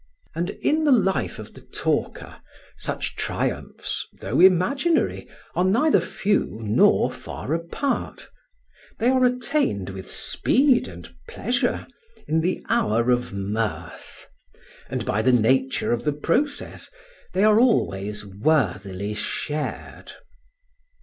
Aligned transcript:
And 0.33 0.49
in 0.49 0.83
the 0.83 0.91
life 0.91 1.37
of 1.37 1.53
the 1.53 1.61
talker 1.61 2.37
such 2.75 3.15
triumphs, 3.15 4.07
though 4.19 4.39
imaginary, 4.39 5.27
are 5.53 5.63
neither 5.63 5.99
few 6.01 6.57
nor 6.59 7.11
far 7.11 7.53
apart; 7.53 8.27
they 8.97 9.09
are 9.09 9.23
attained 9.23 9.91
with 9.91 10.09
speed 10.09 10.87
and 10.87 11.13
pleasure, 11.27 11.85
in 12.27 12.41
the 12.41 12.65
hour 12.67 13.11
of 13.11 13.31
mirth; 13.31 14.27
and 14.89 15.05
by 15.05 15.21
the 15.21 15.31
nature 15.31 15.93
of 15.93 16.03
the 16.03 16.13
process, 16.13 16.89
they 17.33 17.43
are 17.43 17.59
always 17.59 18.25
worthily 18.25 19.13
shared. 19.13 20.13